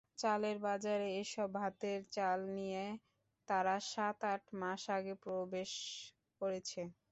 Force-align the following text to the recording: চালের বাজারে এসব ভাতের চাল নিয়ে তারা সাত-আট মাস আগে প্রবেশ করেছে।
চালের 0.19 0.57
বাজারে 0.65 1.07
এসব 1.21 1.49
ভাতের 1.57 1.99
চাল 2.15 2.39
নিয়ে 2.57 2.83
তারা 3.47 3.75
সাত-আট 3.91 4.43
মাস 4.59 4.81
আগে 4.97 5.13
প্রবেশ 5.23 5.71
করেছে। 6.41 6.81